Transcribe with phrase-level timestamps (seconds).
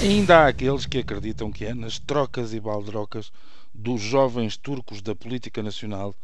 [0.00, 3.32] Ainda há aqueles que acreditam que é nas trocas e baldrocas
[3.74, 6.14] dos jovens turcos da política nacional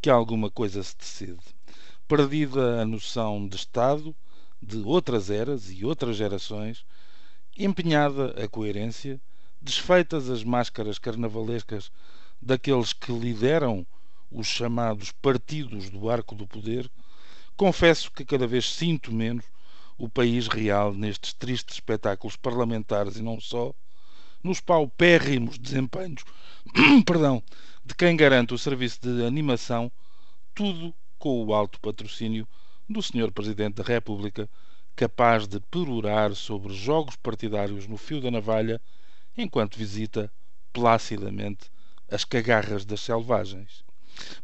[0.00, 1.38] que alguma coisa se decide.
[2.08, 4.16] Perdida a noção de Estado,
[4.62, 6.86] de outras eras e outras gerações,
[7.56, 9.20] empenhada a coerência,
[9.60, 11.92] desfeitas as máscaras carnavalescas
[12.40, 13.86] daqueles que lideram
[14.32, 16.90] os chamados partidos do arco do poder,
[17.58, 19.44] confesso que cada vez sinto menos
[19.98, 23.74] o país real nestes tristes espetáculos parlamentares e não só,
[24.42, 26.22] nos paupérrimos desempenhos
[27.04, 27.42] perdão,
[27.84, 29.90] de quem garante o serviço de animação,
[30.54, 32.46] tudo com o alto patrocínio
[32.88, 33.32] do Sr.
[33.32, 34.48] Presidente da República,
[34.94, 38.80] capaz de perorar sobre jogos partidários no fio da navalha,
[39.36, 40.30] enquanto visita
[40.72, 41.70] placidamente
[42.10, 43.84] as cagarras das selvagens.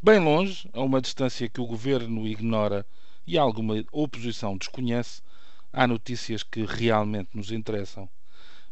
[0.03, 2.87] Bem longe, a uma distância que o governo ignora
[3.27, 5.23] e alguma oposição desconhece,
[5.75, 8.09] há notícias que realmente nos interessam,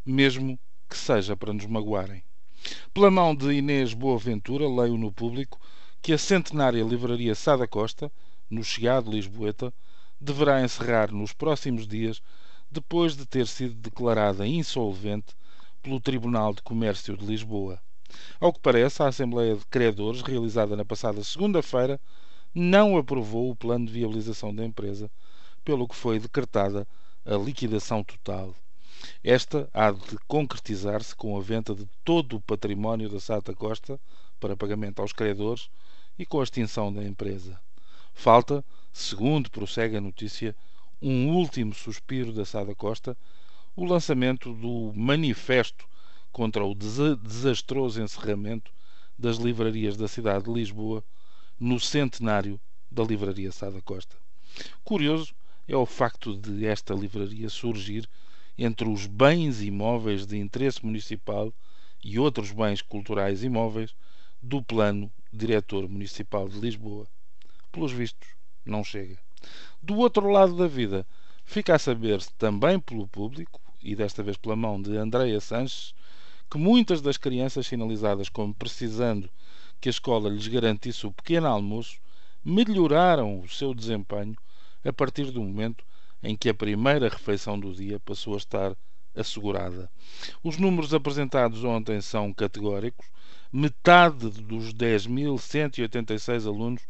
[0.05, 0.57] mesmo
[0.89, 2.23] que seja para nos magoarem.
[2.93, 5.59] Pela mão de Inês Boaventura, leio no público
[6.01, 8.09] que a centenária livraria Sada Costa,
[8.49, 9.73] no Chiado Lisboeta,
[10.19, 12.21] deverá encerrar nos próximos dias,
[12.71, 15.35] depois de ter sido declarada insolvente
[15.81, 17.79] pelo Tribunal de Comércio de Lisboa.
[18.39, 21.99] Ao que parece, a Assembleia de Credores, realizada na passada segunda-feira,
[22.55, 25.11] não aprovou o plano de viabilização da empresa,
[25.63, 26.87] pelo que foi decretada
[27.25, 28.55] a liquidação total.
[29.23, 33.99] Esta há de concretizar-se com a venda de todo o património da Sata Costa
[34.39, 35.69] para pagamento aos credores
[36.17, 37.59] e com a extinção da empresa.
[38.13, 40.55] Falta, segundo prossegue a notícia,
[41.01, 43.17] um último suspiro da Sada Costa,
[43.75, 45.85] o lançamento do manifesto
[46.31, 48.71] contra o desastroso encerramento
[49.17, 51.03] das livrarias da cidade de Lisboa
[51.59, 54.15] no centenário da Livraria Sada Costa.
[54.83, 55.33] Curioso
[55.67, 58.09] é o facto de esta livraria surgir
[58.57, 61.53] entre os bens imóveis de interesse municipal
[62.03, 63.95] e outros bens culturais imóveis
[64.41, 67.07] do plano diretor municipal de Lisboa.
[67.71, 68.27] Pelos vistos,
[68.65, 69.17] não chega.
[69.81, 71.07] Do outro lado da vida,
[71.45, 75.93] fica a saber-se também pelo público, e desta vez pela mão de Andreia Sanches,
[76.49, 79.29] que muitas das crianças sinalizadas como precisando
[79.81, 81.99] que a escola lhes garantisse o pequeno almoço
[82.45, 84.35] melhoraram o seu desempenho
[84.83, 85.83] a partir do momento
[86.21, 88.75] em que a primeira refeição do dia passou a estar
[89.15, 89.89] assegurada.
[90.43, 93.07] Os números apresentados ontem são categóricos.
[93.51, 96.81] Metade dos 10.186 alunos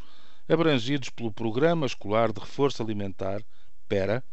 [0.48, 3.42] abrangidos pelo Programa Escolar de Reforço Alimentar,
[3.88, 4.24] PERA,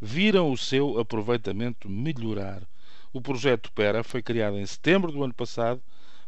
[0.00, 2.62] viram o seu aproveitamento melhorar.
[3.12, 5.82] O projeto PERA foi criado em setembro do ano passado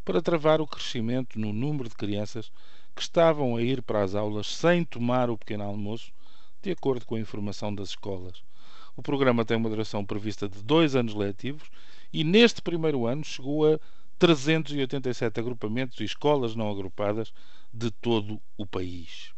[0.04, 2.50] para travar o crescimento no número de crianças
[2.94, 6.12] que estavam a ir para as aulas sem tomar o pequeno almoço,
[6.62, 8.42] de acordo com a informação das escolas.
[8.96, 11.68] O programa tem uma duração prevista de dois anos letivos
[12.12, 13.78] e neste primeiro ano chegou a
[14.18, 17.32] 387 agrupamentos e escolas não agrupadas
[17.72, 19.34] de todo o país.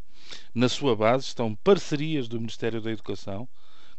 [0.55, 3.49] Na sua base estão parcerias do Ministério da Educação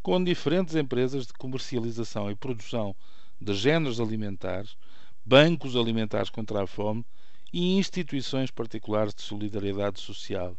[0.02, 2.96] com diferentes empresas de comercialização e produção
[3.42, 4.78] de géneros alimentares,
[5.26, 7.06] bancos alimentares contra a fome
[7.52, 10.56] e instituições particulares de solidariedade social.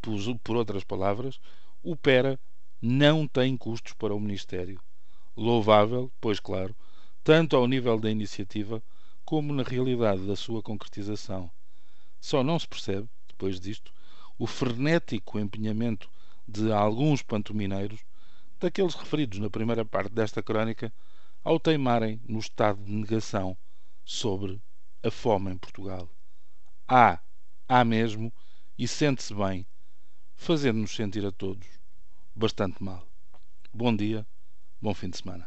[0.00, 1.38] Por, por outras palavras,
[1.82, 2.38] o PERA
[2.80, 4.80] não tem custos para o Ministério.
[5.36, 6.74] Louvável, pois claro,
[7.24, 8.82] tanto ao nível da iniciativa
[9.24, 11.50] como na realidade da sua concretização.
[12.20, 13.92] Só não se percebe, depois disto,
[14.38, 16.10] o frenético empenhamento
[16.46, 18.00] de alguns pantomineiros,
[18.58, 20.92] daqueles referidos na primeira parte desta crónica,
[21.42, 23.56] ao teimarem no estado de negação
[24.04, 24.60] sobre
[25.02, 26.08] a fome em Portugal.
[26.86, 27.20] Há,
[27.68, 28.32] há mesmo,
[28.76, 29.66] e sente-se bem,
[30.40, 31.66] fazendo-nos sentir a todos
[32.34, 33.06] bastante mal.
[33.72, 34.26] Bom dia,
[34.80, 35.46] bom fim de semana.